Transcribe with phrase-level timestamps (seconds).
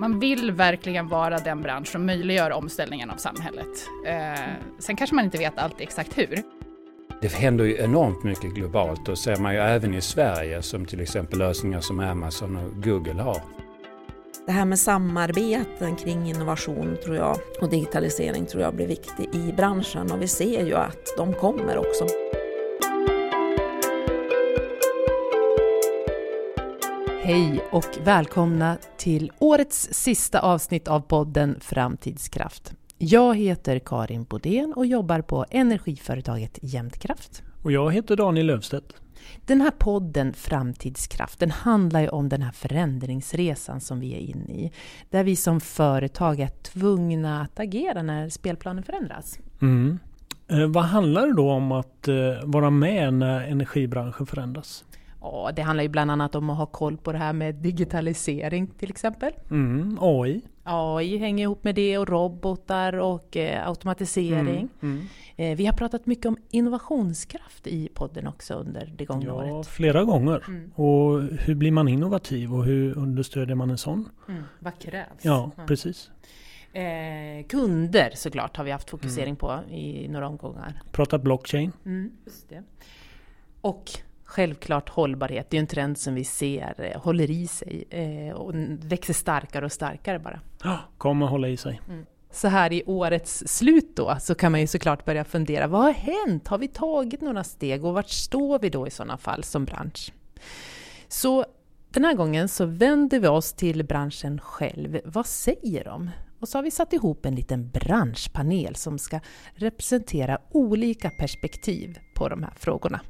[0.00, 3.68] man vill verkligen vara den bransch som möjliggör omställningen av samhället.
[4.06, 4.40] Eh,
[4.78, 6.42] sen kanske man inte vet alltid exakt hur.
[7.20, 11.00] Det händer ju enormt mycket globalt och ser man ju även i Sverige som till
[11.00, 13.42] exempel lösningar som Amazon och Google har.
[14.46, 19.52] Det här med samarbeten kring innovation tror jag och digitalisering tror jag blir viktigt i
[19.52, 22.06] branschen och vi ser ju att de kommer också.
[27.30, 32.74] Hej och välkomna till årets sista avsnitt av podden Framtidskraft.
[32.98, 37.42] Jag heter Karin Bodén och jobbar på energiföretaget Jämtkraft.
[37.62, 38.94] Och jag heter Daniel Löfstedt.
[39.46, 44.52] Den här podden Framtidskraft, den handlar ju om den här förändringsresan som vi är inne
[44.52, 44.72] i.
[45.10, 49.38] Där vi som företag är tvungna att agera när spelplanen förändras.
[49.62, 49.98] Mm.
[50.48, 54.84] Eh, vad handlar det då om att eh, vara med när energibranschen förändras?
[55.20, 58.66] Ja, det handlar ju bland annat om att ha koll på det här med digitalisering
[58.66, 59.32] till exempel.
[59.50, 60.42] Mm, AI.
[60.64, 64.68] AI hänger ihop med det och robotar och eh, automatisering.
[64.80, 65.06] Mm, mm.
[65.36, 69.66] Eh, vi har pratat mycket om innovationskraft i podden också under det gångna ja, året.
[69.66, 70.44] Flera gånger.
[70.48, 70.70] Mm.
[70.74, 74.08] Och hur blir man innovativ och hur understödjer man en sån?
[74.28, 75.22] Mm, vad krävs?
[75.22, 76.10] Ja, precis.
[76.72, 79.36] Eh, kunder såklart har vi haft fokusering mm.
[79.36, 80.82] på i några omgångar.
[80.92, 81.72] Pratat blockchain.
[81.84, 82.10] Mm.
[83.60, 83.90] Och
[84.30, 88.54] Självklart hållbarhet, det är en trend som vi ser eh, håller i sig eh, och
[88.82, 90.40] växer starkare och starkare bara.
[90.64, 91.80] Ja, kommer hålla i sig.
[91.88, 92.06] Mm.
[92.30, 95.92] Så här i årets slut då så kan man ju såklart börja fundera, vad har
[95.92, 96.48] hänt?
[96.48, 100.12] Har vi tagit några steg och vart står vi då i sådana fall som bransch?
[101.08, 101.44] Så
[101.90, 105.00] den här gången så vänder vi oss till branschen själv.
[105.04, 106.10] Vad säger de?
[106.40, 109.20] Och så har vi satt ihop en liten branschpanel som ska
[109.54, 113.00] representera olika perspektiv på de här frågorna.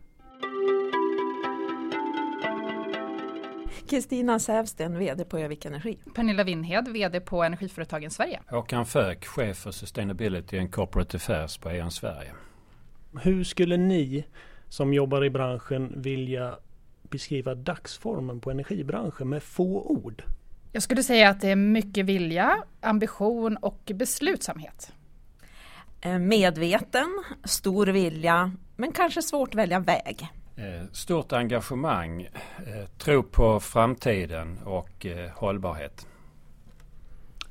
[3.91, 5.99] Kristina Sävsten, VD på Övik Energi.
[6.15, 8.41] Pernilla Winhed, VD på Energiföretagen Sverige.
[8.47, 12.33] Håkan Föök, chef för Sustainability and Corporate Affairs på E.ON Sverige.
[13.23, 14.25] Hur skulle ni
[14.69, 16.55] som jobbar i branschen vilja
[17.03, 20.23] beskriva dagsformen på energibranschen med få ord?
[20.73, 24.93] Jag skulle säga att det är mycket vilja, ambition och beslutsamhet.
[26.01, 30.31] Eh, medveten, stor vilja, men kanske svårt att välja väg.
[30.61, 32.23] Eh, stort engagemang,
[32.67, 36.07] eh, tro på framtiden och eh, hållbarhet.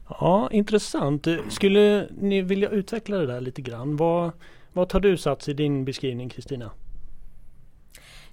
[0.10, 1.28] Ja, intressant.
[1.50, 3.96] Skulle ni vilja utveckla det där lite grann?
[3.96, 4.32] Vad,
[4.74, 6.72] vad tar du sats i din beskrivning Kristina?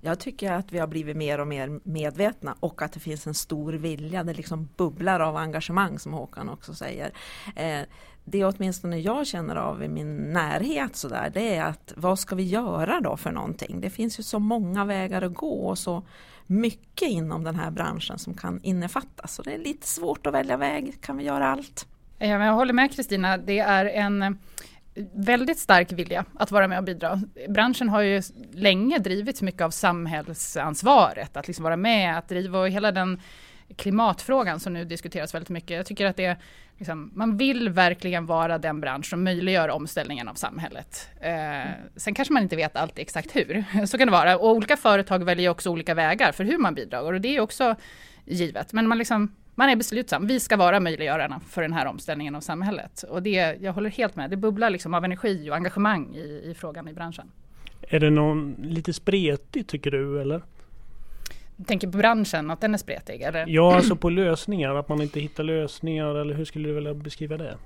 [0.00, 3.34] Jag tycker att vi har blivit mer och mer medvetna och att det finns en
[3.34, 4.25] stor vilja.
[4.25, 7.12] Det liksom bubblar av engagemang som Håkan också säger.
[7.56, 7.81] Eh,
[8.28, 12.34] det åtminstone jag känner av i min närhet så där, det är att vad ska
[12.34, 13.81] vi göra då för någonting?
[13.81, 16.03] Det finns ju så många vägar att gå och så
[16.47, 19.34] mycket inom den här branschen som kan innefattas.
[19.34, 21.00] Så det är lite svårt att välja väg.
[21.00, 21.87] Kan vi göra allt?
[22.19, 23.37] Jag håller med Kristina.
[23.37, 24.31] Det är en eh,
[25.12, 27.22] väldigt stark vilja att vara med och bidra.
[27.48, 28.22] Branschen har ju
[28.53, 33.20] länge drivits mycket av samhällsansvaret, att liksom vara med, att driva och hela den
[33.77, 35.77] klimatfrågan som nu diskuteras väldigt mycket.
[35.77, 36.37] Jag tycker att det
[36.78, 41.09] liksom, man vill verkligen vara den bransch som möjliggör omställningen av samhället.
[41.21, 44.38] Eh, sen kanske man inte vet alltid exakt hur, så kan det vara.
[44.38, 47.75] Och olika företag väljer också olika vägar för hur man bidrar och det är också
[48.25, 48.72] givet.
[48.72, 50.26] Men man liksom man är beslutsam.
[50.26, 53.03] Vi ska vara möjliggörarna för den här omställningen av samhället.
[53.03, 56.55] Och det, jag håller helt med, det bubblar liksom av energi och engagemang i, i
[56.59, 57.31] frågan i branschen.
[57.82, 60.43] Är det någon lite spretig tycker du eller?
[61.67, 63.22] Tänker på branschen, att den är spretig?
[63.22, 63.44] Eller?
[63.49, 67.37] Ja, alltså på lösningar, att man inte hittar lösningar eller hur skulle du vilja beskriva
[67.37, 67.56] det?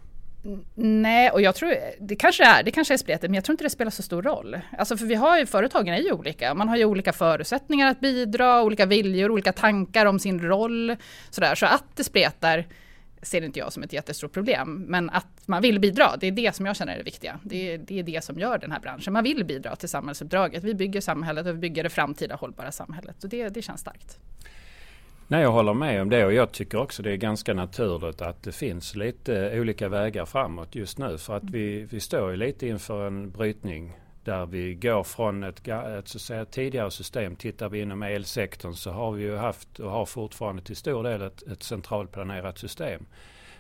[0.75, 3.65] Nej, och jag tror det kanske är, det kanske är spretigt, men jag tror inte
[3.65, 4.59] det spelar så stor roll.
[4.79, 6.55] Alltså för vi har ju, företagen är ju olika.
[6.55, 10.97] Man har ju olika förutsättningar att bidra, olika viljor, olika tankar om sin roll.
[11.31, 11.55] Sådär.
[11.55, 12.65] Så att det spretar
[13.23, 14.85] ser inte jag som ett jättestort problem.
[14.89, 17.41] Men att man vill bidra, det är det som jag känner är det viktiga.
[17.43, 19.13] Det är, det är det som gör den här branschen.
[19.13, 20.65] Man vill bidra till samhällsuppdraget.
[20.65, 23.25] Vi bygger samhället och vi bygger det framtida hållbara samhället.
[23.25, 24.19] Och det, det känns starkt.
[25.29, 28.43] Nej, jag håller med om det och jag tycker också det är ganska naturligt att
[28.43, 31.19] det finns lite olika vägar framåt just nu.
[31.19, 35.69] För att vi, vi står ju lite inför en brytning där vi går från ett,
[35.69, 37.37] ett så att säga, tidigare system.
[37.37, 41.23] Tittar vi inom elsektorn så har vi ju haft och har fortfarande till stor del
[41.23, 43.07] ett, ett centralplanerat system.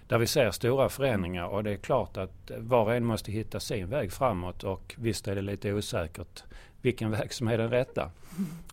[0.08, 3.60] Där vi ser stora förändringar och det är klart att var och en måste hitta
[3.60, 6.42] sin väg framåt och visst är det lite osäkert
[6.82, 8.10] vilken väg som är den rätta.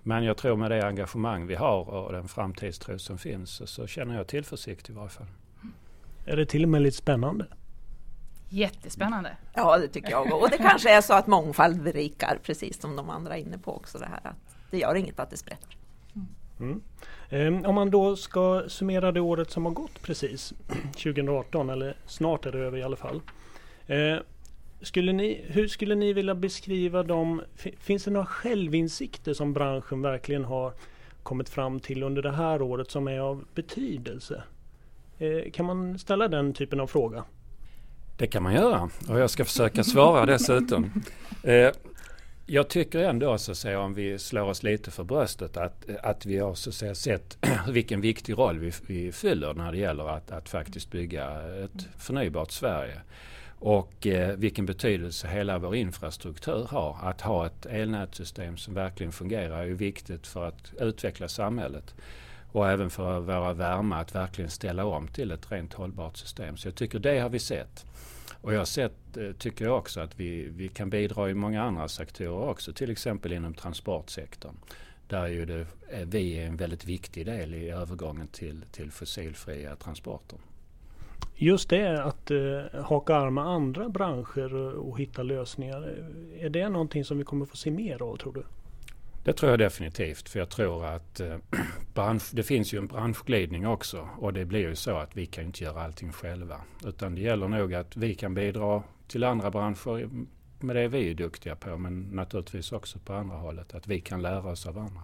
[0.04, 4.16] Men jag tror med det engagemang vi har och den framtidstro som finns så känner
[4.16, 5.28] jag tillförsikt i varje fall.
[6.26, 7.46] Är det till och med lite spännande?
[8.50, 9.38] Jättespännande.
[9.54, 10.42] Ja, det tycker jag.
[10.42, 13.76] Och det kanske är så att mångfald berikar, precis som de andra är inne på
[13.76, 13.98] också.
[13.98, 15.78] Det här att det gör inget att det sprätter.
[16.60, 16.82] Mm.
[17.30, 20.54] Eh, om man då ska summera det året som har gått precis,
[20.92, 23.22] 2018 eller snart är det över i alla fall.
[23.88, 24.18] Eh,
[24.82, 27.42] skulle ni, hur skulle ni vilja beskriva dem?
[27.80, 30.74] Finns det några självinsikter som branschen verkligen har
[31.24, 34.44] kommit fram till under det här året som är av betydelse?
[35.18, 37.24] Eh, kan man ställa den typen av fråga?
[38.18, 40.92] Det kan man göra och jag ska försöka svara dessutom.
[41.44, 41.72] Eh,
[42.46, 46.26] jag tycker ändå så att säga, om vi slår oss lite för bröstet att, att
[46.26, 47.38] vi har så att säga, sett
[47.70, 51.26] vilken viktig roll vi, vi fyller när det gäller att, att faktiskt bygga
[51.64, 53.02] ett förnybart Sverige.
[53.60, 56.98] Och eh, vilken betydelse hela vår infrastruktur har.
[57.02, 61.96] Att ha ett elnätssystem som verkligen fungerar är viktigt för att utveckla samhället.
[62.52, 66.58] Och även för våra värme att verkligen ställa om till ett rent hållbart system.
[66.58, 67.86] Så jag tycker det har vi sett.
[68.42, 71.64] Och jag har sett, eh, tycker jag också, att vi, vi kan bidra i många
[71.64, 72.74] andra sektorer också.
[72.74, 74.56] Till exempel inom transportsektorn.
[75.08, 75.68] Där ju det,
[76.06, 80.40] vi är en väldigt viktig del i övergången till, till fossilfria transporter.
[81.36, 85.96] Just det att eh, haka arm med andra branscher och hitta lösningar.
[86.40, 88.44] Är det någonting som vi kommer få se mer av tror du?
[89.28, 90.30] Det tror jag definitivt.
[90.30, 91.38] För jag tror att eh,
[91.94, 94.10] bransch, det finns ju en branschglidning också.
[94.18, 96.62] Och det blir ju så att vi kan inte göra allting själva.
[96.86, 100.10] Utan det gäller nog att vi kan bidra till andra branscher
[100.60, 101.78] med det vi är duktiga på.
[101.78, 103.74] Men naturligtvis också på andra hållet.
[103.74, 105.02] Att vi kan lära oss av andra.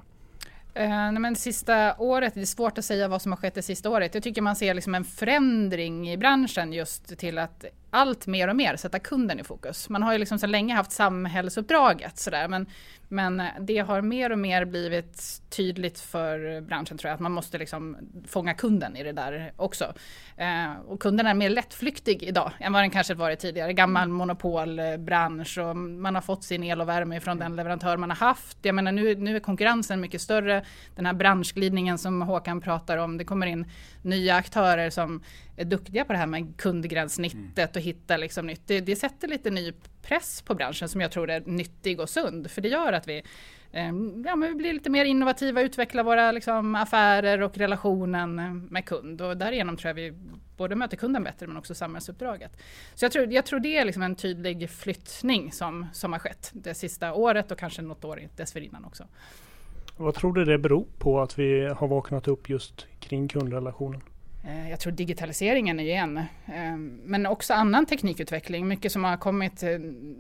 [0.74, 3.90] Eh, men sista året, det är svårt att säga vad som har skett det sista
[3.90, 4.14] året.
[4.14, 8.56] Jag tycker man ser liksom en förändring i branschen just till att allt mer och
[8.56, 9.90] mer sätta kunden i fokus.
[9.90, 12.68] Man har ju liksom sedan länge haft samhällsuppdraget sådär men
[13.14, 17.58] men det har mer och mer blivit tydligt för branschen tror jag, att man måste
[17.58, 17.98] liksom
[18.28, 19.94] fånga kunden i det där också.
[20.38, 23.74] Eh, och kunden är mer lättflyktig idag än vad den kanske varit tidigare.
[23.74, 28.18] Gammal monopolbransch och man har fått sin el och värme från den leverantör man har
[28.18, 28.58] haft.
[28.62, 30.66] Jag menar nu, nu är konkurrensen mycket större.
[30.96, 33.66] Den här branschglidningen som Håkan pratar om, det kommer in
[34.02, 35.24] nya aktörer som
[35.56, 38.62] är duktiga på det här med kundgränssnittet och hitta liksom nytt.
[38.68, 42.52] Det, det sätter lite ny press på branschen som jag tror är nyttig och sund.
[42.52, 43.18] För det gör att vi,
[43.72, 43.86] eh,
[44.26, 48.86] ja, men vi blir lite mer innovativa, utvecklar våra liksom, affärer och relationen ehm, med
[48.86, 49.22] kund.
[49.22, 50.14] Och därigenom tror jag vi
[50.58, 52.58] både möter kunden bättre men också samhällsuppdraget.
[52.96, 56.52] Så jag tror, jag tror det är liksom en tydlig flyttning som, som har skett
[56.54, 59.08] det sista året och kanske något år dessförinnan också.
[59.98, 64.02] Vad tror du det beror på att vi har vaknat upp just kring kundrelationen?
[64.46, 68.68] Eh, jag tror digitaliseringen är ju en, eh, men också annan teknikutveckling.
[68.68, 69.70] Mycket som har kommit, eh,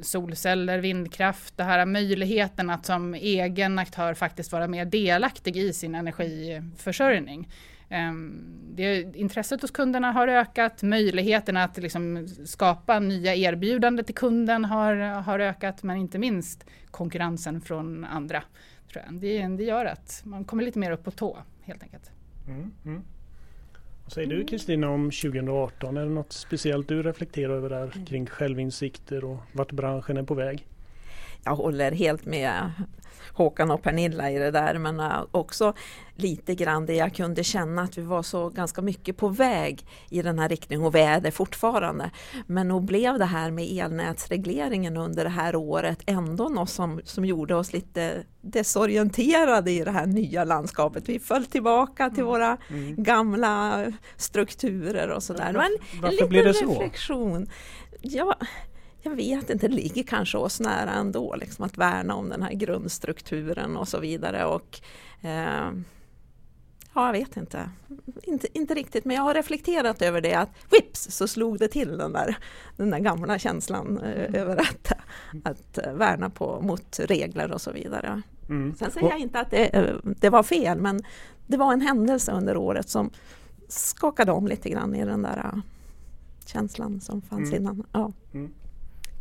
[0.01, 5.95] solceller, vindkraft, det här möjligheten att som egen aktör faktiskt vara mer delaktig i sin
[5.95, 7.49] energiförsörjning.
[8.75, 14.95] Det, intresset hos kunderna har ökat, möjligheten att liksom skapa nya erbjudanden till kunden har,
[15.21, 18.43] har ökat, men inte minst konkurrensen från andra.
[18.91, 19.13] Tror jag.
[19.13, 22.11] Det, det gör att man kommer lite mer upp på tå helt enkelt.
[22.47, 23.03] Mm, mm.
[24.05, 25.97] Vad säger du Kristina om 2018?
[25.97, 30.33] Är det något speciellt du reflekterar över där kring självinsikter och vart branschen är på
[30.33, 30.67] väg?
[31.43, 32.71] Jag håller helt med
[33.33, 35.73] Håkan och Pernilla i det där men äh, också
[36.15, 40.21] lite grann det jag kunde känna att vi var så ganska mycket på väg i
[40.21, 42.11] den här riktningen och vi är det fortfarande.
[42.47, 47.25] Men nog blev det här med elnätsregleringen under det här året ändå något som, som
[47.25, 51.09] gjorde oss lite desorienterade i det här nya landskapet.
[51.09, 52.31] Vi föll tillbaka till mm.
[52.31, 53.03] våra mm.
[53.03, 53.85] gamla
[54.17, 55.53] strukturer och sådär.
[55.53, 56.71] Varför, varför blev det så?
[56.71, 57.47] reflektion.
[58.01, 58.35] Ja,
[59.03, 62.53] jag vet inte, det ligger kanske oss nära ändå, liksom att värna om den här
[62.53, 64.45] grundstrukturen och så vidare.
[64.45, 64.81] Och,
[65.21, 65.71] eh,
[66.93, 67.69] ja, jag vet inte.
[68.23, 68.57] inte.
[68.57, 72.13] Inte riktigt, men jag har reflekterat över det att vips så slog det till den
[72.13, 72.37] där,
[72.77, 74.35] den där gamla känslan eh, mm.
[74.35, 74.91] över att,
[75.43, 78.21] att värna på, mot regler och så vidare.
[78.49, 78.75] Mm.
[78.75, 81.03] Sen säger jag inte att det, eh, det var fel, men
[81.47, 83.09] det var en händelse under året som
[83.67, 85.61] skakade om lite grann i den där eh,
[86.45, 87.61] känslan som fanns mm.
[87.61, 87.85] innan.
[87.91, 88.11] Ja.
[88.33, 88.53] Mm.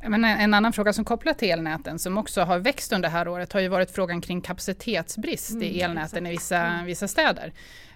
[0.09, 3.29] Men en annan fråga som kopplar till elnäten som också har växt under det här
[3.29, 6.29] året har ju varit frågan kring kapacitetsbrist mm, i elnäten exakt.
[6.29, 7.53] i vissa, vissa städer.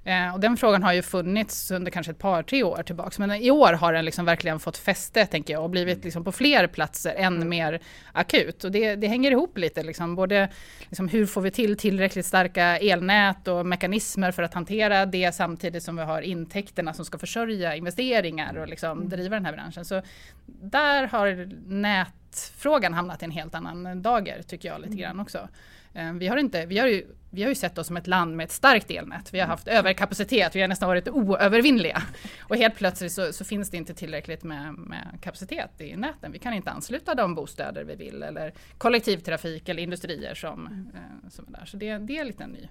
[0.06, 3.18] Eh, och den frågan har ju funnits under kanske ett par, tre år tillbaks.
[3.18, 6.32] Men i år har den liksom verkligen fått fäste, tänker jag, och blivit liksom på
[6.32, 7.48] fler platser än mm.
[7.48, 7.80] mer
[8.12, 8.64] akut.
[8.64, 10.48] Och det, det hänger ihop lite, liksom, både
[10.88, 15.82] liksom hur får vi till tillräckligt starka elnät och mekanismer för att hantera det samtidigt
[15.82, 19.08] som vi har intäkterna som ska försörja investeringar och liksom mm.
[19.08, 19.84] driva den här branschen.
[19.84, 20.02] Så
[20.46, 25.00] där har nätfrågan hamnat i en helt annan dager, tycker jag lite mm.
[25.00, 25.48] grann också.
[25.96, 28.36] Eh, vi har, inte, vi, har ju, vi har ju sett oss som ett land
[28.36, 29.34] med ett starkt elnät.
[29.34, 32.02] Vi har haft överkapacitet, vi har nästan varit oövervinnliga.
[32.40, 36.32] Och helt plötsligt så, så finns det inte tillräckligt med, med, kapacitet i näten.
[36.32, 41.46] Vi kan inte ansluta de bostäder vi vill eller kollektivtrafik eller industrier som, eh, som
[41.48, 41.66] är där.
[41.66, 42.68] Så det, det är lite en ny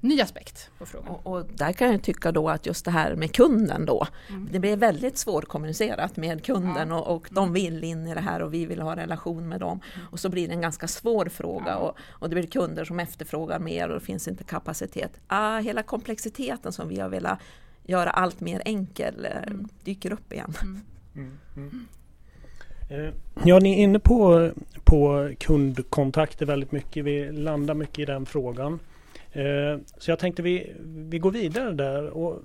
[0.00, 1.08] ny aspekt på frågan.
[1.08, 4.48] Och, och, där kan jag tycka då att just det här med kunden då, mm.
[4.52, 7.00] det blir väldigt svårkommunicerat med kunden ja.
[7.00, 7.52] och, och, de mm.
[7.52, 9.80] vill in i det här och vi vill ha relation med dem.
[9.94, 10.06] Mm.
[10.10, 11.76] Och så blir det en ganska svår fråga ja.
[11.76, 15.20] och, och, det blir kunder som efterfrågar mer och det finns inte kapacitet.
[15.26, 17.38] Ah, hela komplexiteten som vi har velat
[17.84, 19.68] göra allt mer enkel eh, mm.
[19.84, 20.54] dyker upp igen.
[20.62, 21.38] Mm.
[21.56, 21.86] Mm.
[22.90, 24.50] Eh, ja, ni är inne på,
[24.84, 27.04] på kundkontakter väldigt mycket.
[27.04, 28.78] Vi landar mycket i den frågan.
[29.36, 32.06] Eh, så jag tänkte vi, vi går vidare där.
[32.06, 32.42] Och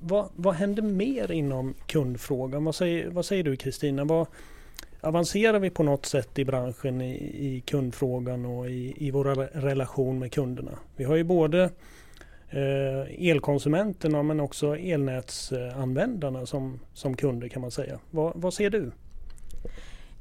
[0.00, 2.64] vad, vad händer mer inom kundfrågan?
[2.64, 4.26] Vad säger, vad säger du Kristina?
[5.00, 7.14] avancerar vi på något sätt i branschen i,
[7.46, 10.78] i kundfrågan och i, i våra relation med kunderna?
[10.96, 11.62] Vi har ju både
[12.50, 17.98] eh, elkonsumenterna men också elnätsanvändarna som, som kunder kan man säga.
[18.10, 18.92] Vad, vad ser du?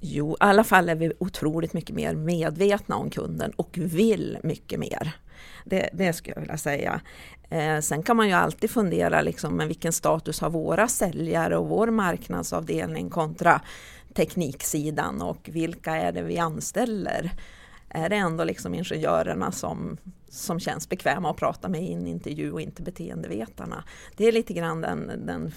[0.06, 4.80] Jo, i alla fall är vi otroligt mycket mer medvetna om kunden och vill mycket
[4.80, 5.16] mer.
[5.66, 7.02] Det, det skulle jag vilja säga.
[7.50, 11.70] Eh, sen kan man ju alltid fundera liksom, men vilken status har våra säljare och
[11.70, 13.62] vår marknadsavdelning kontra
[14.14, 17.32] tekniksidan och vilka är det vi anställer?
[17.90, 19.98] Är det ändå liksom ingenjörerna som,
[20.30, 23.84] som känns bekväma att prata med i en intervju och inte beteendevetarna?
[24.18, 25.52] Det är lite grann den, den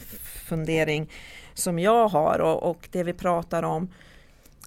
[0.49, 1.11] fundering
[1.55, 3.89] som jag har och, och det vi pratar om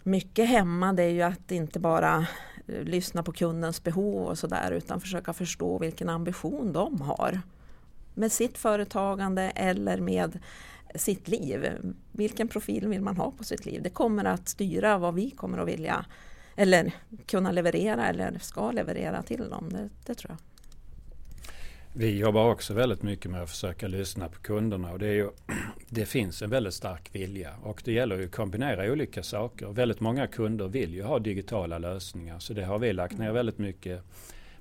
[0.10, 2.28] mycket hemma det är ju att inte bara
[2.68, 7.42] eh, lyssna på kundens behov och sådär utan försöka förstå vilken ambition de har
[8.13, 10.39] med sitt företagande eller med
[10.96, 11.68] sitt liv.
[12.12, 13.82] Vilken profil vill man ha på sitt liv?
[13.84, 16.06] Det kommer att styra vad vi kommer att vilja
[16.56, 16.92] eller
[17.25, 19.70] kunna leverera eller ska leverera till dem.
[19.70, 20.49] Det, det tror jag.
[21.93, 25.29] Vi jobbar också väldigt mycket med att försöka lyssna på kunderna och det, ju,
[25.89, 29.67] det finns en väldigt stark vilja och det gäller ju att kombinera olika saker.
[29.67, 33.36] Väldigt många kunder vill ju ha digitala lösningar så det har vi lagt ner mm.
[33.36, 34.03] väldigt mycket,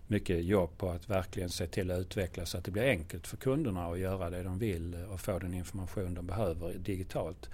[0.07, 3.37] mycket jobb på att verkligen se till att utveckla så att det blir enkelt för
[3.37, 7.51] kunderna att göra det de vill och få den information de behöver digitalt.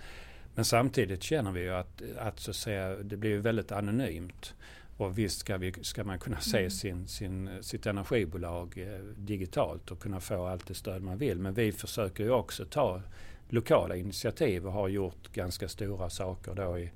[0.55, 4.55] Men samtidigt känner vi ju att, att, så att säga, det blir väldigt anonymt.
[4.97, 6.71] Och visst ska, vi, ska man kunna se mm.
[6.71, 11.39] sin, sin, sitt energibolag eh, digitalt och kunna få allt det stöd man vill.
[11.39, 13.03] Men vi försöker ju också ta
[13.49, 16.93] lokala initiativ och har gjort ganska stora saker då i mm.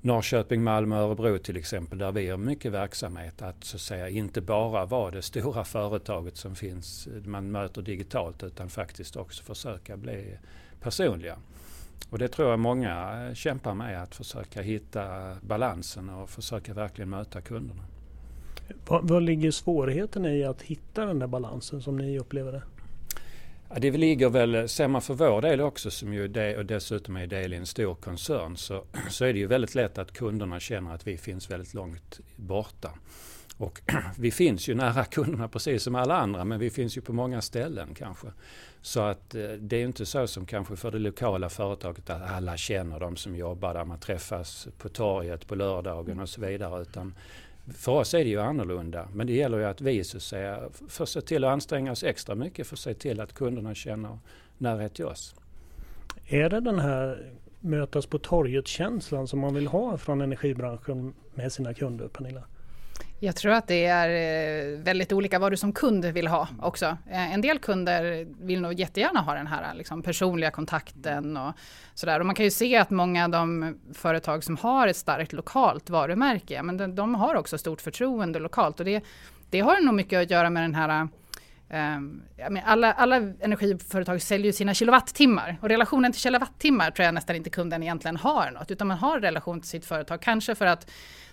[0.00, 4.40] Norrköping, Malmö, Örebro till exempel där vi har mycket verksamhet att så att säga inte
[4.40, 10.38] bara vara det stora företaget som finns man möter digitalt utan faktiskt också försöka bli
[10.80, 11.38] personliga.
[12.10, 17.40] Och det tror jag många kämpar med, att försöka hitta balansen och försöka verkligen möta
[17.40, 17.82] kunderna.
[18.86, 22.62] Vad, vad ligger svårigheten i att hitta den där balansen som ni upplever det?
[23.74, 27.16] Ja, det ligger väl, ser man för vår del också som ju det, och dessutom
[27.16, 30.60] är del i en stor koncern så, så är det ju väldigt lätt att kunderna
[30.60, 32.90] känner att vi finns väldigt långt borta.
[33.62, 33.80] Och
[34.18, 37.40] vi finns ju nära kunderna precis som alla andra men vi finns ju på många
[37.40, 38.26] ställen kanske.
[38.80, 42.56] Så att eh, det är inte så som kanske för det lokala företaget att alla
[42.56, 43.84] känner de som jobbar där.
[43.84, 46.82] Man träffas på torget på lördagen och så vidare.
[46.82, 47.14] Utan
[47.74, 49.08] för oss är det ju annorlunda.
[49.12, 52.02] Men det gäller ju att vi så att säga, får se till att anstränga oss
[52.02, 54.18] extra mycket för att se till att kunderna känner
[54.58, 55.34] närhet till oss.
[56.26, 61.74] Är det den här mötas på torget-känslan som man vill ha från energibranschen med sina
[61.74, 62.42] kunder, Pernilla?
[63.24, 66.86] Jag tror att det är eh, väldigt olika vad du som kund vill ha också.
[66.86, 71.52] Eh, en del kunder vill nog jättegärna ha den här liksom, personliga kontakten och
[71.94, 72.20] sådär.
[72.20, 75.90] Och man kan ju se att många av de företag som har ett starkt lokalt
[75.90, 79.04] varumärke, men de, de har också stort förtroende lokalt och det,
[79.50, 81.08] det har nog mycket att göra med den här
[81.72, 82.22] Um,
[82.64, 87.82] alla, alla energiföretag säljer sina kilowattimmar och relationen till kilowattimmar tror jag nästan inte kunden
[87.82, 90.22] egentligen har något utan man har relation till sitt företag.
[90.22, 90.90] Kanske för att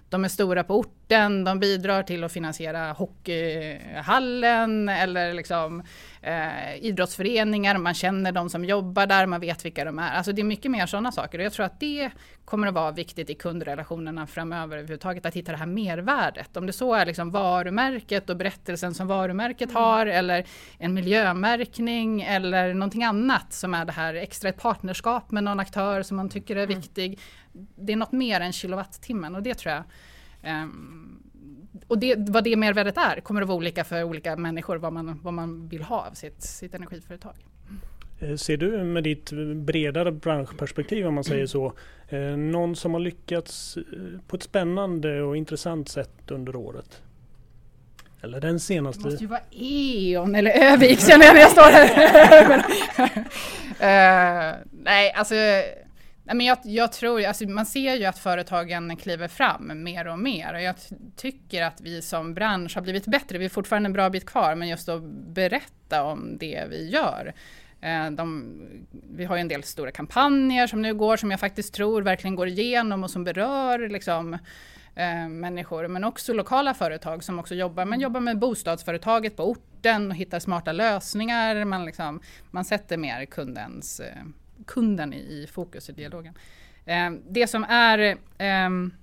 [0.10, 5.84] de är stora på orten, de bidrar till att finansiera hockeyhallen eller liksom,
[6.22, 10.12] eh, idrottsföreningar, man känner de som jobbar där, man vet vilka de är.
[10.12, 12.12] Alltså det är mycket mer sådana saker och jag tror att det
[12.46, 16.58] kommer att vara viktigt i kundrelationerna framöver överhuvudtaget, att hitta det här mervärdet.
[16.58, 19.84] Om det så är liksom varumärket och berättelsen som varumärket mm.
[19.84, 20.46] har eller
[20.78, 26.04] en miljömärkning eller någonting annat som är det här extra ett partnerskap med någon aktör
[26.04, 26.80] som man tycker är mm.
[26.80, 27.20] viktig.
[27.76, 29.84] Det är något mer än kilowattimmen och det tror jag
[30.64, 31.24] um,
[31.88, 35.20] och det, vad det mervärdet är kommer att vara olika för olika människor vad man,
[35.24, 37.34] vad man vill ha av sitt, sitt energiföretag.
[38.20, 41.74] Eh, ser du med ditt bredare branschperspektiv om man säger så,
[42.10, 43.84] eh, någon som har lyckats eh,
[44.28, 47.02] på ett spännande och intressant sätt under året?
[48.22, 49.04] Eller den senaste?
[49.04, 52.58] Det måste ju vara E.ON eller Övik känner jag när jag står här.
[54.56, 55.36] uh, nej, alltså
[56.24, 60.54] men jag, jag tror, alltså man ser ju att företagen kliver fram mer och mer
[60.54, 60.76] och jag
[61.16, 63.38] tycker att vi som bransch har blivit bättre.
[63.38, 67.34] Vi är fortfarande en bra bit kvar, men just att berätta om det vi gör.
[67.82, 68.56] Eh, de,
[68.92, 72.36] vi har ju en del stora kampanjer som nu går som jag faktiskt tror verkligen
[72.36, 74.38] går igenom och som berör liksom,
[75.00, 77.86] eh, människor, men också lokala företag som också jobbar.
[77.86, 81.66] Man jobbar med bostadsföretaget på orten och hittar smarta lösningar.
[81.66, 84.24] Man, liksom, man sätter mer kundens, eh,
[84.68, 86.34] kunden i, i fokus i dialogen.
[86.86, 88.94] Eh, det som är ehm,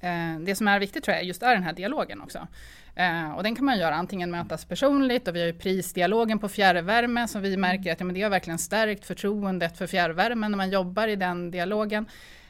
[0.00, 2.48] eh, det som är viktigt tror jag just är den här dialogen också.
[2.94, 6.48] Eh, och den kan man göra antingen mötas personligt och vi har ju prisdialogen på
[6.48, 10.56] fjärrvärme som vi märker att ja, men det har verkligen stärkt förtroendet för fjärrvärmen när
[10.56, 12.06] man jobbar i den dialogen.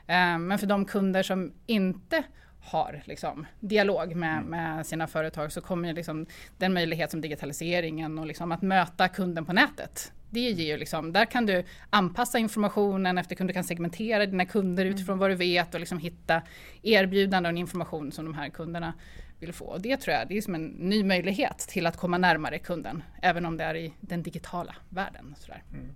[0.07, 2.25] Eh, men för de kunder som inte
[2.61, 4.51] har liksom, dialog med, mm.
[4.51, 6.27] med sina företag så kommer liksom,
[6.59, 10.13] den möjlighet som digitaliseringen och liksom att möta kunden på nätet.
[10.31, 14.83] Det ger ju liksom, där kan du anpassa informationen efter kunder, kan segmentera dina kunder
[14.83, 14.95] mm.
[14.95, 16.43] utifrån vad du vet och liksom hitta
[16.83, 18.95] erbjudanden och information som de här kunderna
[19.41, 19.65] vill få.
[19.65, 23.03] Och det tror jag det är som en ny möjlighet till att komma närmare kunden,
[23.23, 25.35] även om det är i den digitala världen.
[25.73, 25.91] Mm.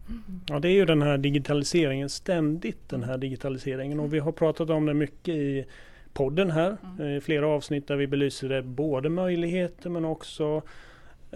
[0.47, 4.71] Ja, det är ju den här digitaliseringen, ständigt den här digitaliseringen och vi har pratat
[4.71, 5.67] om det mycket i
[6.15, 6.77] podden här.
[6.99, 7.21] Mm.
[7.21, 10.63] Flera avsnitt där vi belyser det både möjligheter men också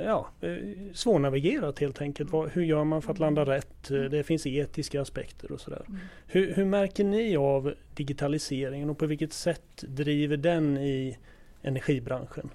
[0.05, 0.57] ja, eh,
[0.93, 2.31] svårnavigerat helt enkelt.
[2.53, 3.91] Hur gör man för att landa rätt?
[3.91, 4.11] Mm.
[4.11, 5.83] Det finns etiska aspekter och sådär.
[5.89, 6.01] Mm.
[6.27, 11.19] Hur, hur, märker ni av digitaliseringen och på vilket sätt driver den i
[11.63, 12.51] energibranschen?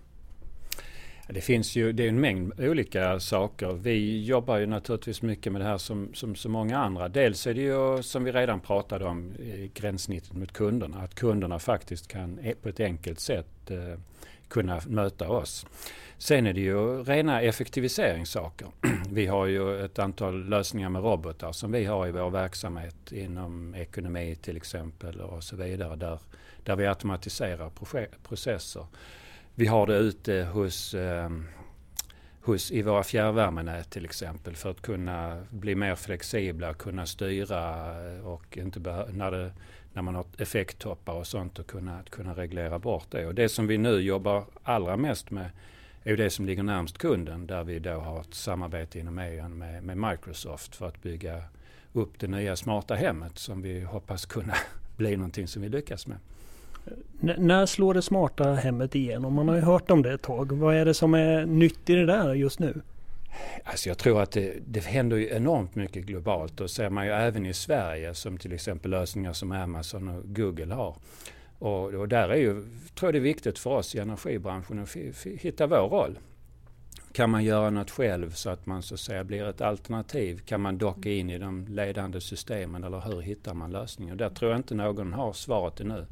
[1.28, 3.74] Det finns ju det är en mängd olika saker.
[3.74, 7.10] Vi jobbar ju naturligtvis mycket med det här som, som så många andra.
[7.10, 10.98] Dels är det ju som vi redan pratade om eh, gränssnittet mot kunderna.
[10.98, 14.00] Att kunderna faktiskt kan e, på ett enkelt sätt eh,
[14.48, 15.66] kunna möta oss.
[16.18, 18.68] Sen är det ju rena effektiviseringssaker.
[19.10, 23.76] Vi har ju ett antal lösningar med robotar som vi har i vår verksamhet inom
[23.76, 26.20] ekonomi till exempel och så vidare där,
[26.64, 27.72] där vi automatiserar
[28.28, 28.86] processer.
[29.56, 31.30] Vi har det ute hos, eh,
[32.42, 38.28] hos, i våra fjärrvärmenät till exempel för att kunna bli mer flexibla, kunna styra eh,
[38.28, 38.80] och inte
[39.14, 39.52] när, det,
[39.94, 43.26] när man har effekttoppar och sånt och kunna, att kunna reglera bort det.
[43.26, 45.50] Och det som vi nu jobbar allra mest med
[46.04, 49.84] är det som ligger närmst kunden där vi då har ett samarbete inom EU med,
[49.84, 51.44] med Microsoft för att bygga
[51.94, 54.54] upp det nya smarta hemmet som vi hoppas kunna
[54.98, 56.18] bli någonting som vi lyckas med.
[57.22, 59.34] N när slår det smarta hemmet igenom?
[59.34, 60.52] Man har ju hört om det ett tag.
[60.52, 62.82] Vad är det som är nytt i det där just nu?
[63.64, 67.12] Alltså jag tror att det, det händer ju enormt mycket globalt och ser man ju
[67.12, 70.96] även i Sverige som till exempel lösningar som Amazon och Google har.
[71.60, 72.54] Och, och där är ju,
[72.96, 76.20] tror jag det är viktigt för oss i energibranschen att hitta vår roll.
[77.12, 80.40] Kan man göra något själv så att man så att säga blir ett alternativ?
[80.46, 84.16] Kan man docka in i de ledande systemen eller hur hittar man lösningar?
[84.16, 86.06] Där tror jag inte någon har svaret ännu.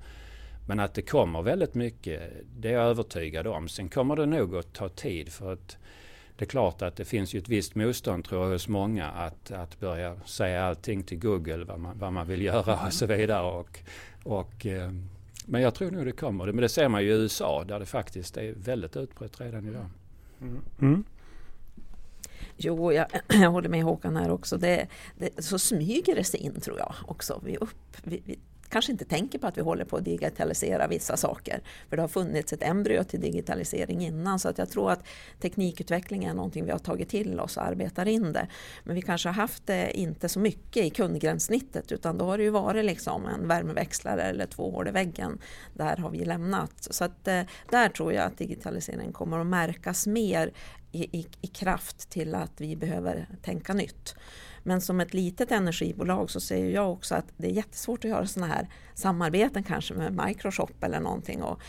[0.66, 3.70] Men att det kommer väldigt mycket, det är jag övertygad om.
[3.70, 5.78] Sen kommer det nog att ta tid för att
[6.36, 9.52] det är klart att det finns ju ett visst motstånd tror jag hos många att,
[9.52, 13.52] att börja säga allting till Google vad man, vad man vill göra och så vidare.
[13.52, 13.80] Och,
[14.24, 14.92] och, eh,
[15.46, 16.46] men jag tror nog det kommer.
[16.46, 19.86] Men det ser man ju i USA där det faktiskt är väldigt utbrett redan idag.
[20.42, 20.62] Mm.
[20.82, 21.04] Mm.
[22.58, 24.58] Jo, jag, jag, håller med Håkan här också.
[24.58, 27.42] Det, det, så smyger det sig in tror jag också.
[27.46, 28.40] Vi, upp, vi, vi
[28.72, 31.62] kanske inte tänker på att vi håller på att digitalisera vissa saker.
[31.90, 35.04] För det har funnits ett embryo till digitalisering innan så att jag tror att
[35.40, 38.48] teknikutveckling är någonting vi har tagit till oss och arbetar in det.
[38.84, 42.44] Men vi kanske har haft det inte så mycket i kundgränssnittet utan då har det
[42.44, 45.40] ju varit liksom en värmeväxlare eller två hål i väggen.
[45.74, 46.88] Där har vi lämnat.
[46.90, 50.52] Så att eh, där tror jag att digitaliseringen kommer att märkas mer
[50.92, 54.16] i, i, i kraft till att vi behöver tänka nytt.
[54.64, 58.28] Men som ett litet energibolag så ser jag också att det är jättesvårt att göra
[58.28, 61.62] sådana här samarbeten kanske med Microshop eller någonting och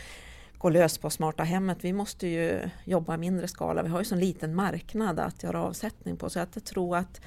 [0.57, 1.77] gå lös på smarta hemmet.
[1.81, 3.83] Vi måste ju jobba i mindre skala.
[3.83, 7.21] Vi har ju så liten marknad att göra avsättning på så jag tror att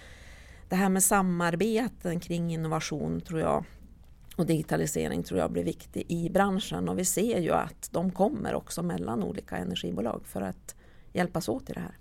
[0.69, 3.65] det här med samarbeten kring innovation tror jag
[4.37, 8.55] och digitalisering tror jag blir viktig i branschen och vi ser ju att de kommer
[8.55, 10.75] också mellan olika energibolag för att
[11.17, 11.97] hjälpas åt i det här.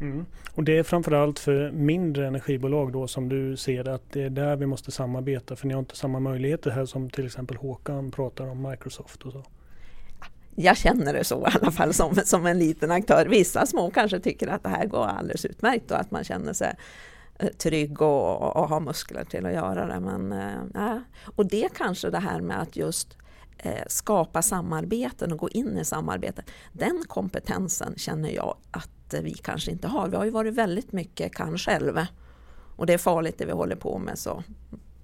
[0.00, 0.26] Mm.
[0.54, 4.56] Och det är framförallt för mindre energibolag då som du ser att det är där
[4.56, 8.46] vi måste samarbeta för ni har inte samma möjligheter här som till exempel Håkan pratar
[8.46, 9.44] om Microsoft och så.
[10.54, 13.26] Jag känner det så i alla fall som, som en liten aktör.
[13.26, 16.74] Vissa små kanske tycker att det här går alldeles utmärkt och att man känner sig
[17.38, 20.00] eh, trygg och, och har muskler till att göra det.
[20.00, 20.32] Men,
[20.74, 20.98] äh,
[21.36, 23.16] och det kanske det här med att just
[23.86, 26.42] skapa samarbeten och gå in i samarbete.
[26.72, 30.08] Den kompetensen känner jag att vi kanske inte har.
[30.08, 32.08] Vi har ju varit väldigt mycket kan själva.
[32.76, 34.18] Och det är farligt det vi håller på med.
[34.18, 34.42] Så.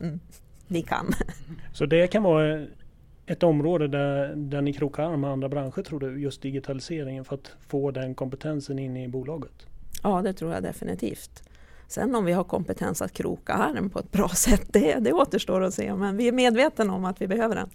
[0.01, 0.21] Mm.
[0.69, 1.07] ni kan.
[1.73, 2.67] Så det kan vara
[3.27, 7.35] ett område där, där ni krokar arm med andra branscher tror du, just digitaliseringen för
[7.35, 9.67] att få den kompetensen in i bolaget?
[10.03, 11.43] Ja, det tror jag definitivt.
[11.87, 15.61] Sen om vi har kompetens att kroka arm på ett bra sätt, det, det återstår
[15.61, 15.95] att se.
[15.95, 17.71] Men vi är medvetna om att vi behöver den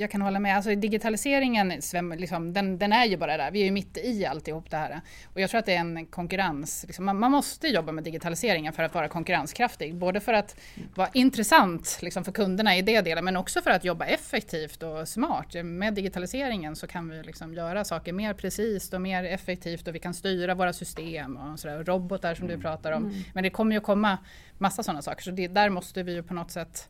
[0.00, 0.56] jag kan hålla med.
[0.56, 1.68] Alltså digitaliseringen,
[2.16, 3.50] liksom, den, den, är ju bara där.
[3.50, 5.00] Vi är ju mitt i alltihop det här.
[5.34, 6.84] Och jag tror att det är en konkurrens.
[6.86, 9.94] Liksom, man, man, måste jobba med digitaliseringen för att vara konkurrenskraftig.
[9.94, 10.60] Både för att
[10.94, 15.08] vara intressant liksom, för kunderna i det delen, men också för att jobba effektivt och
[15.08, 15.54] smart.
[15.64, 19.98] Med digitaliseringen så kan vi liksom göra saker mer precis och mer effektivt och vi
[19.98, 21.84] kan styra våra system och sådär.
[21.84, 22.62] robotar som du mm.
[22.62, 23.04] pratar om.
[23.04, 23.22] Mm.
[23.34, 24.18] Men det kommer ju komma
[24.58, 26.88] massa sådana saker, så det, där måste vi ju på något sätt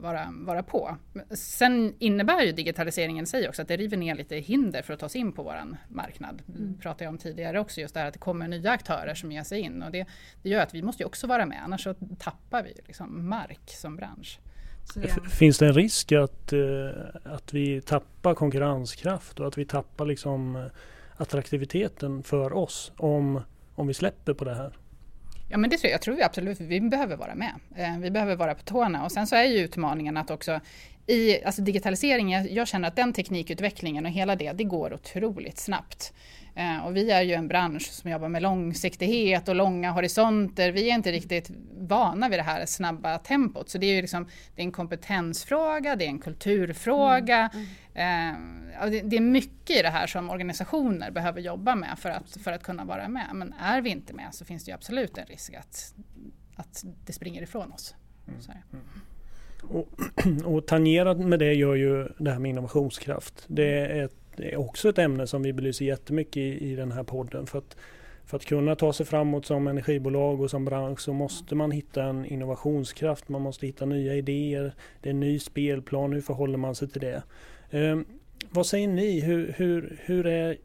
[0.00, 0.96] vara, vara på.
[1.30, 5.00] Sen innebär ju digitaliseringen i sig också att det river ner lite hinder för att
[5.00, 6.42] ta sig in på våran marknad.
[6.48, 6.78] Mm.
[6.80, 9.42] pratade jag om tidigare också, just det här att det kommer nya aktörer som ger
[9.42, 10.06] sig in och det,
[10.42, 13.96] det gör att vi måste också vara med, annars så tappar vi liksom mark som
[13.96, 14.38] bransch.
[14.94, 15.30] Det...
[15.30, 16.60] Finns det en risk att, eh,
[17.24, 20.64] att vi tappar konkurrenskraft och att vi tappar liksom eh,
[21.16, 23.40] attraktiviteten för oss om,
[23.74, 24.72] om vi släpper på det här?
[25.50, 27.52] Ja men det tror jag, jag tror vi absolut, vi behöver vara med.
[27.76, 30.60] Eh, vi behöver vara på tårna och sen så är ju utmaningen att också
[31.06, 35.58] i alltså digitaliseringen, jag, jag känner att den teknikutvecklingen och hela det, det går otroligt
[35.58, 36.12] snabbt.
[36.54, 40.72] Eh, och vi är ju en bransch som jobbar med långsiktighet och långa horisonter.
[40.72, 43.68] Vi är inte riktigt vana vid det här snabba tempot.
[43.68, 47.50] Så det är ju liksom, det är en kompetensfråga, det är en kulturfråga.
[47.54, 47.66] Mm.
[47.94, 48.70] Mm.
[48.94, 52.52] Eh, det, är mycket i det här som organisationer behöver jobba med för att, för
[52.52, 53.26] att kunna vara med.
[53.34, 55.94] Men är vi inte med så finns det ju absolut en risk att,
[56.56, 57.94] att det springer ifrån oss.
[58.28, 58.40] Mm.
[58.72, 58.84] mm.
[59.62, 59.88] Och,
[60.54, 63.44] och tangerat med det gör ju det här med innovationskraft.
[63.46, 66.92] Det är ett det är också ett ämne som vi belyser jättemycket i, i den
[66.92, 67.46] här podden.
[67.46, 67.76] För att,
[68.24, 72.04] för att kunna ta sig framåt som energibolag och som bransch så måste man hitta
[72.04, 73.28] en innovationskraft.
[73.28, 74.74] Man måste hitta nya idéer.
[75.00, 76.12] Det är en ny spelplan.
[76.12, 77.22] Hur förhåller man sig till det?
[77.70, 77.98] Eh,
[78.50, 79.20] vad säger ni?
[79.20, 80.56] Hur, hur, hur är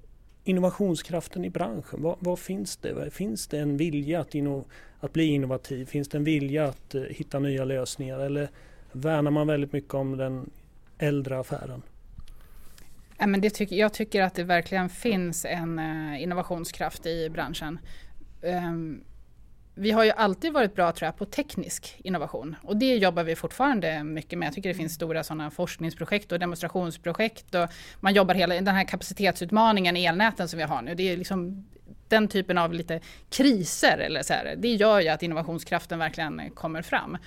[0.43, 2.01] innovationskraften i branschen?
[2.01, 3.09] Vad, vad, finns det?
[3.13, 4.65] Finns det en vilja att, inno,
[4.99, 5.85] att bli innovativ?
[5.85, 8.19] Finns det en vilja att eh, hitta nya lösningar?
[8.19, 8.49] Eller
[8.91, 10.49] värnar man väldigt mycket om den
[10.97, 11.81] äldre affären?
[13.17, 17.79] Ja, men det tycker, jag tycker att det verkligen finns en eh, innovationskraft i branschen.
[18.41, 19.03] Um,
[19.75, 23.35] vi har ju alltid varit bra tror jag, på teknisk innovation och det jobbar vi
[23.35, 24.47] fortfarande mycket med.
[24.47, 27.67] Jag tycker det finns stora sådana forskningsprojekt och demonstrationsprojekt och
[27.99, 30.95] man jobbar hela den här kapacitetsutmaningen i elnäten som vi har nu.
[30.95, 31.67] Det är liksom
[32.07, 32.99] den typen av lite
[33.29, 37.17] kriser eller så här, det gör ju att innovationskraften verkligen kommer fram.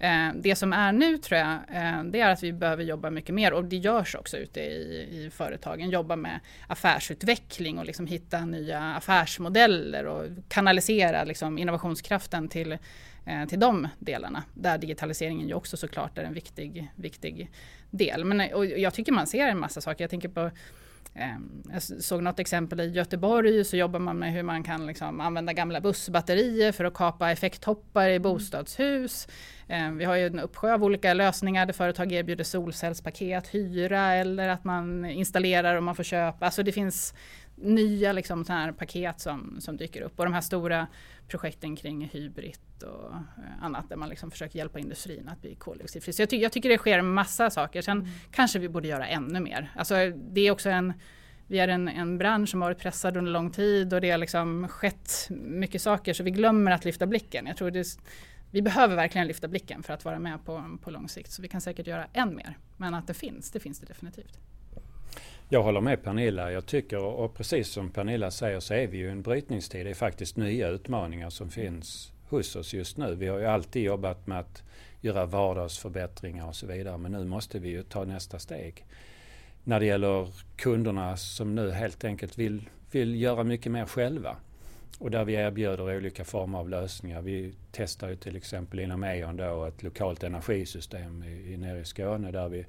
[0.00, 3.34] Eh, det som är nu tror jag, eh, det är att vi behöver jobba mycket
[3.34, 5.90] mer och det görs också ute i, i företagen.
[5.90, 12.72] Jobba med affärsutveckling och liksom hitta nya affärsmodeller och kanalisera liksom innovationskraften till,
[13.26, 14.42] eh, till de delarna.
[14.54, 17.50] Där digitaliseringen ju också såklart är en viktig, viktig
[17.90, 18.24] del.
[18.24, 20.04] Men och jag tycker man ser en massa saker.
[20.04, 20.50] Jag tänker på
[21.72, 25.52] jag såg något exempel i Göteborg så jobbar man med hur man kan liksom använda
[25.52, 28.22] gamla bussbatterier för att kapa effekttoppar i mm.
[28.22, 29.28] bostadshus.
[29.68, 34.48] Ehm, vi har ju en uppsjö av olika lösningar där företag erbjuder solcellspaket, hyra eller
[34.48, 36.44] att man installerar och man får köpa.
[36.44, 37.14] Alltså det finns
[37.54, 40.86] nya liksom, här paket som, som dyker upp och de här stora
[41.28, 46.12] projekten kring hybrid och eh, annat där man liksom försöker hjälpa industrin att bli koldioxidfri.
[46.12, 47.82] Så jag, ty jag tycker det sker en massa saker.
[47.82, 48.10] Sen mm.
[48.30, 49.72] kanske vi borde göra ännu mer.
[49.76, 50.92] Alltså, det är också en
[51.50, 54.18] vi är en, en bransch som har varit pressad under lång tid och det har
[54.18, 57.46] liksom skett mycket saker så vi glömmer att lyfta blicken.
[57.46, 57.86] Jag tror det,
[58.50, 61.32] vi behöver verkligen lyfta blicken för att vara med på, på lång sikt.
[61.32, 62.58] Så vi kan säkert göra än mer.
[62.76, 64.38] Men att det finns, det finns det definitivt.
[65.48, 66.52] Jag håller med Pernilla.
[66.52, 69.86] Jag tycker, och precis som Pernilla säger, så är vi ju i en brytningstid.
[69.86, 73.14] Det är faktiskt nya utmaningar som finns hos oss just nu.
[73.14, 74.62] Vi har ju alltid jobbat med att
[75.00, 76.98] göra vardagsförbättringar och så vidare.
[76.98, 78.86] Men nu måste vi ju ta nästa steg.
[79.64, 84.36] När det gäller kunderna som nu helt enkelt vill, vill göra mycket mer själva.
[84.98, 87.22] Och där vi erbjuder olika former av lösningar.
[87.22, 91.84] Vi testar ju till exempel inom E.ON då ett lokalt energisystem i, i, nere i
[91.84, 92.66] Skåne där vi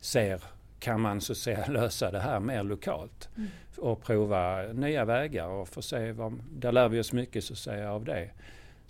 [0.00, 0.42] ser
[0.80, 3.48] kan man så säga lösa det här mer lokalt mm.
[3.76, 7.92] och prova nya vägar och få se vad, där lär vi oss mycket så säga
[7.92, 8.30] av det.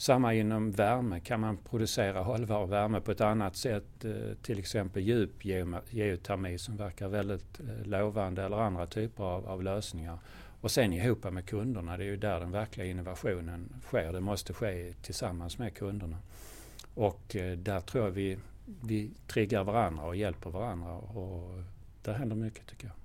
[0.00, 5.02] Samma inom värme, kan man producera hållbar värme på ett annat sätt, eh, till exempel
[5.02, 5.44] djup
[5.90, 10.18] geotermi som verkar väldigt eh, lovande eller andra typer av, av lösningar.
[10.60, 14.12] Och sen ihop med kunderna, det är ju där den verkliga innovationen sker.
[14.12, 16.18] Det måste ske tillsammans med kunderna.
[16.94, 18.38] Och eh, där tror jag vi,
[18.82, 20.92] vi triggar varandra och hjälper varandra.
[20.92, 21.62] Och
[22.02, 22.96] där händer mycket tycker jag.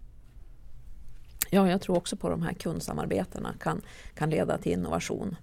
[1.49, 3.81] Ja, jag tror också på de här kundsamarbetena kan,
[4.13, 5.35] kan leda till innovation.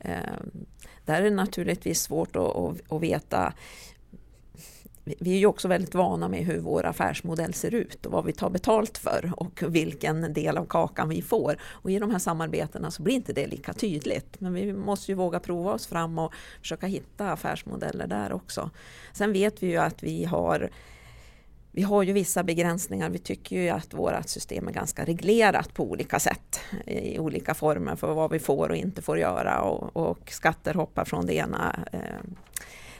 [0.00, 0.20] Eh,
[1.04, 3.52] där är det naturligtvis svårt att, att, att veta
[5.18, 8.32] vi är ju också väldigt vana med hur vår affärsmodell ser ut och vad vi
[8.32, 11.56] tar betalt för och vilken del av kakan vi får.
[11.62, 14.40] Och i de här samarbetena så blir inte det lika tydligt.
[14.40, 18.70] Men vi måste ju våga prova oss fram och försöka hitta affärsmodeller där också.
[19.12, 20.70] Sen vet vi ju att vi har
[21.76, 23.10] vi har ju vissa begränsningar.
[23.10, 27.96] Vi tycker ju att vårt system är ganska reglerat på olika sätt i olika former
[27.96, 31.86] för vad vi får och inte får göra och, och skatter hoppar från det ena
[31.92, 32.00] eh,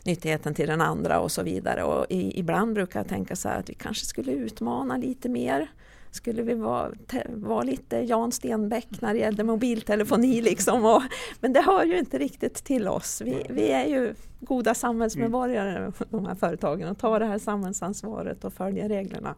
[0.05, 1.83] nyttigheten till den andra och så vidare.
[1.83, 5.69] Och i, ibland brukar jag tänka så här att vi kanske skulle utmana lite mer.
[6.11, 6.93] Skulle vi vara,
[7.29, 10.85] vara lite Jan Stenbeck när det gällde mobiltelefoni liksom.
[10.85, 11.03] Och,
[11.41, 13.23] men det hör ju inte riktigt till oss.
[13.25, 18.53] Vi, vi är ju goda samhällsmedborgare, de här företagen, och tar det här samhällsansvaret och
[18.53, 19.35] följer reglerna.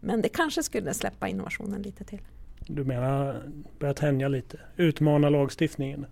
[0.00, 2.20] Men det kanske skulle släppa innovationen lite till.
[2.66, 3.42] Du menar
[3.78, 6.06] börja tänja lite, utmana lagstiftningen?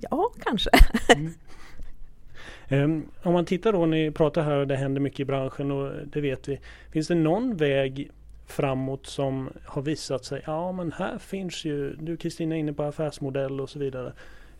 [0.00, 0.70] Ja, kanske.
[1.16, 1.32] Mm.
[2.68, 6.06] Ehm, om man tittar då, ni pratar här och det händer mycket i branschen och
[6.06, 6.60] det vet vi.
[6.90, 8.10] Finns det någon väg
[8.46, 12.82] framåt som har visat sig, ja men här finns ju, du Kristina är inne på
[12.82, 14.12] affärsmodell och så vidare.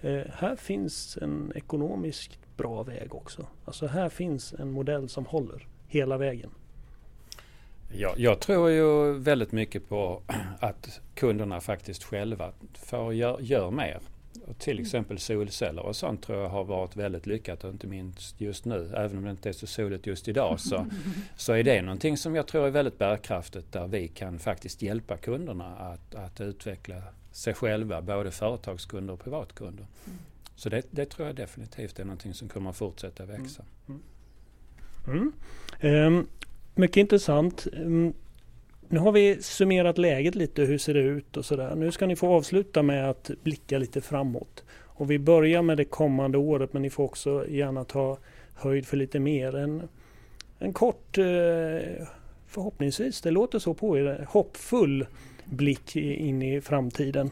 [0.03, 3.47] Eh, här finns en ekonomiskt bra väg också.
[3.65, 6.51] Alltså här finns en modell som håller hela vägen.
[7.95, 10.23] Ja, jag tror ju väldigt mycket på
[10.61, 14.01] att kunderna faktiskt själva får gör, gör mer.
[14.47, 14.83] Och till mm.
[14.83, 18.93] exempel solceller och sånt tror jag har varit väldigt lyckat och inte minst just nu.
[18.97, 20.87] Även om det inte är så soligt just idag så,
[21.37, 25.17] så är det någonting som jag tror är väldigt bärkraftigt där vi kan faktiskt hjälpa
[25.17, 27.03] kunderna att, att utveckla
[27.33, 29.87] sig själva, både företagskunder och privatkunder.
[30.07, 30.19] Mm.
[30.57, 33.65] Så det, det, tror jag definitivt är någonting som kommer att fortsätta växa.
[33.89, 34.03] Mm.
[35.07, 35.33] Mm.
[35.81, 36.27] Um,
[36.75, 37.67] mycket intressant.
[37.73, 38.15] Um,
[38.93, 41.75] nu har vi summerat läget lite, hur ser det ut och sådär.
[41.75, 44.65] Nu ska ni få avsluta med att blicka lite framåt.
[44.71, 48.19] Och vi börjar med det kommande året men ni får också gärna ta
[48.55, 49.57] höjd för lite mer.
[49.57, 49.89] En,
[50.59, 51.25] en kort, eh,
[52.47, 55.07] förhoppningsvis, det låter så på er, hoppfull
[55.45, 57.31] blick in i framtiden.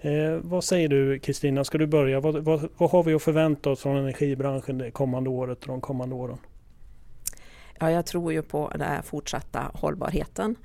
[0.00, 2.20] Eh, vad säger du Kristina, ska du börja?
[2.20, 5.80] Vad, vad, vad, har vi att förvänta oss från energibranschen det kommande året och de
[5.80, 6.38] kommande åren?
[7.80, 10.56] Ja, jag tror ju på den här fortsatta hållbarheten.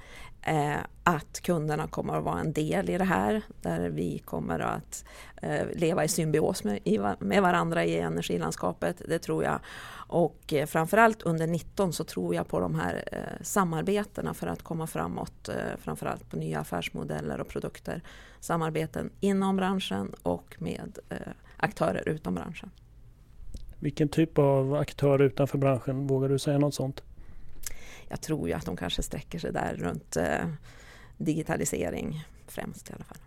[0.42, 5.06] Eh, att kunderna kommer att vara en del i det här, där vi kommer att
[5.42, 9.60] eh, leva i symbios med, i, med varandra i energilandskapet, det tror jag.
[10.08, 14.64] Och eh, framförallt under 19 så tror jag på de här eh, samarbetena för att
[14.64, 18.02] komma framåt, eh, framförallt på nya affärsmodeller och produkter.
[18.40, 21.18] Samarbeten inom branschen och med eh,
[21.58, 22.72] aktörer utom branschen.
[23.84, 27.04] Vilken typ av aktör utanför branschen, vågar du säga något sånt?
[28.10, 30.46] Jag tror ju att de kanske sträcker sig där runt eh,
[31.18, 33.18] digitalisering främst i alla fall.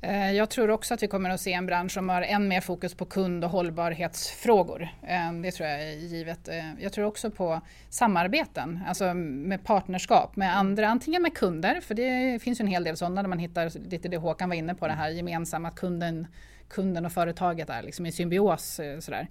[0.00, 2.60] Eh, jag tror också att vi kommer att se en bransch som har än mer
[2.60, 4.88] fokus på kund och hållbarhetsfrågor.
[5.02, 6.48] Eh, det tror jag är givet.
[6.48, 11.94] Eh, jag tror också på samarbeten, alltså med partnerskap med andra, antingen med kunder, för
[11.94, 14.74] det finns ju en hel del sådana där man hittar lite det Håkan var inne
[14.74, 16.26] på, det här gemensamma, att kunden
[16.68, 18.80] kunden och företaget är liksom i symbios.
[18.80, 19.28] Eh, sådär.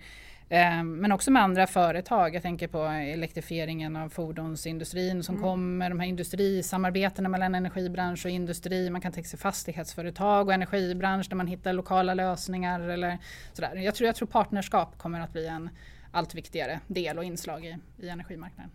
[0.50, 2.36] Eh, men också med andra företag.
[2.36, 5.48] Jag tänker på elektrifieringen av fordonsindustrin som mm.
[5.48, 8.90] kommer, de här industrisamarbetena mellan energibransch och industri.
[8.90, 12.80] Man kan tänka sig fastighetsföretag och energibransch där man hittar lokala lösningar.
[12.80, 13.18] Eller
[13.54, 13.76] sådär.
[13.76, 15.70] Jag, tror, jag tror partnerskap kommer att bli en
[16.12, 18.72] allt viktigare del och inslag i, i energimarknaden.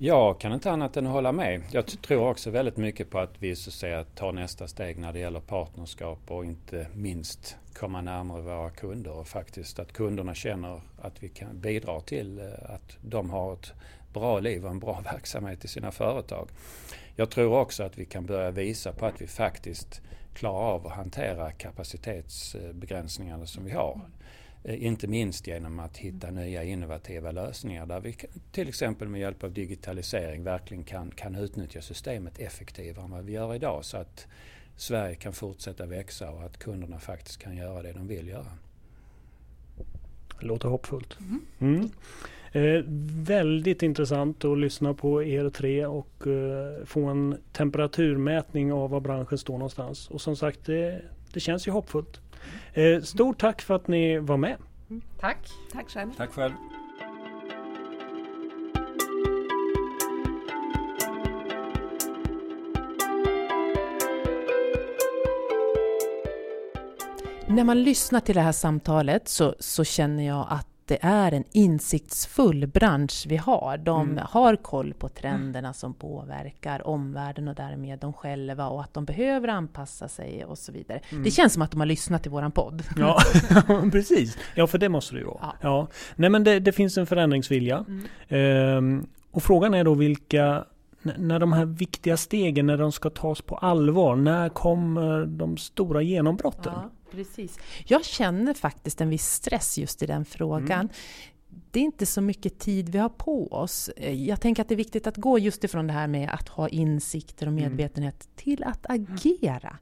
[0.00, 1.62] Jag kan inte annat än att hålla med.
[1.70, 5.12] Jag tror också väldigt mycket på att vi så att säga, tar nästa steg när
[5.12, 10.80] det gäller partnerskap och inte minst komma närmare våra kunder och faktiskt att kunderna känner
[11.02, 13.72] att vi kan bidra till eh, att de har ett
[14.12, 16.48] bra liv och en bra verksamhet i sina företag.
[17.16, 20.02] Jag tror också att vi kan börja visa på att vi faktiskt
[20.34, 24.00] klarar av att hantera kapacitetsbegränsningarna som vi har.
[24.64, 28.16] Eh, inte minst genom att hitta nya innovativa lösningar där vi
[28.52, 33.32] till exempel med hjälp av digitalisering verkligen kan, kan utnyttja systemet effektivare än vad vi
[33.32, 34.26] gör idag så att
[34.76, 38.52] Sverige kan fortsätta växa och att kunderna faktiskt kan göra det de vill göra.
[40.40, 41.18] Det låter hoppfullt.
[41.20, 41.40] Mm.
[41.58, 41.90] mm.
[42.52, 42.84] Eh,
[43.26, 49.38] väldigt intressant att lyssna på er tre och eh, få en temperaturmätning av var branschen
[49.38, 50.10] står någonstans.
[50.10, 52.20] Och som sagt, det, det känns ju hoppfullt.
[52.72, 54.56] Eh, stort tack för att ni var med.
[55.20, 55.38] Tack.
[55.72, 56.10] Tack själv.
[56.16, 56.52] Tack själv.
[67.46, 71.44] När man lyssnar till det här samtalet så, så känner jag att det är en
[71.52, 73.78] insiktsfull bransch vi har.
[73.78, 74.24] De Mm.
[74.30, 79.48] har koll på trenderna som påverkar omvärlden och därmed de själva och att de behöver
[79.48, 81.00] anpassa sig och så vidare.
[81.10, 81.24] Mm.
[81.24, 82.82] Det känns som att de har lyssnat till våran podd.
[82.96, 83.18] Ja,
[83.92, 84.38] precis.
[84.54, 85.38] Ja, för det måste det ju vara.
[85.42, 85.54] Ja.
[85.60, 85.86] Ja.
[86.16, 87.84] Nej, men det, det finns en förändringsvilja.
[88.28, 90.64] Ehm, och frågan är då vilka,
[91.02, 96.02] när de här viktiga stegen, när de ska tas på allvar, när kommer de stora
[96.02, 96.72] genombrotten?
[96.76, 97.58] Ja, precis.
[97.86, 100.80] Jag känner faktiskt en viss stress just i den frågan.
[100.80, 100.88] Mm.
[101.70, 103.90] Det är inte så mycket tid vi har på oss.
[104.26, 106.68] Jag tänker att det är viktigt att gå just ifrån det här med att ha
[106.68, 107.62] insikter och Mm.
[107.64, 109.76] medvetenhet till att agera.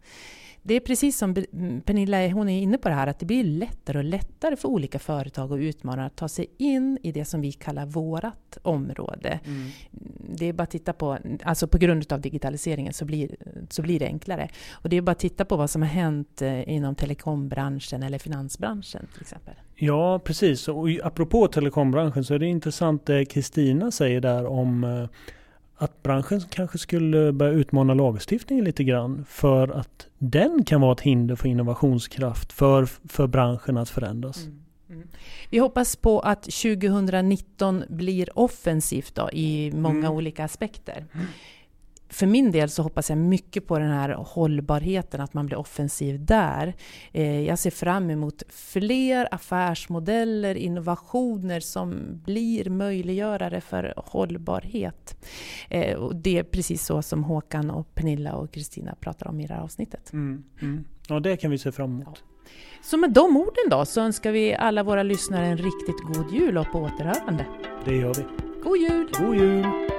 [0.66, 3.44] Det är precis som mm, Pernilla hon är inne på det här, att det blir
[3.44, 7.40] lättare och lättare för olika företag och utmanare att ta sig in i det som
[7.40, 9.40] vi kallar vårat område.
[9.44, 9.68] Mm.
[10.36, 13.36] Det är bara att titta på, alltså på grund av digitaliseringen så blir,
[13.70, 14.48] så blir det enklare.
[14.72, 18.18] Och det är bara att titta på vad som har hänt eh, inom telekombranschen eller
[18.18, 19.54] finansbranschen till exempel.
[19.74, 20.68] Ja, precis.
[20.68, 25.08] Och apropå telekombranschen så är det intressant det Kristina säger där om eh,
[25.78, 31.00] att branschen kanske skulle börja utmana lagstiftningen lite grann för att den kan vara ett
[31.00, 34.46] hinder för innovationskraft för, för branschen att förändras.
[34.88, 35.08] Mm.
[35.50, 40.12] Vi hoppas på att 2019 blir offensivt då, i många Mm.
[40.12, 41.04] olika aspekter.
[42.08, 46.24] För min del så hoppas jag mycket på den här hållbarheten, att man blir offensiv
[46.24, 46.74] där.
[47.12, 55.26] Eh, jag ser fram emot fler affärsmodeller, innovationer som blir möjliggörare för hållbarhet.
[55.68, 59.46] Eh, och det är precis så som Håkan, och Pernilla och Kristina pratar om i
[59.46, 60.12] det här avsnittet.
[60.12, 60.44] Mm.
[60.62, 60.84] Mm.
[61.08, 62.24] Ja, det kan vi se fram emot.
[62.82, 66.58] Så med de orden då så önskar vi alla våra lyssnare en riktigt god jul
[66.58, 67.46] och på återhörande.
[67.84, 68.24] Det gör vi.
[68.62, 69.08] God jul!
[69.18, 69.95] God jul!